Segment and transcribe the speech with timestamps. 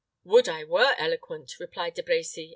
[0.23, 2.49] "Would I were eloquent!" replied De Brecy.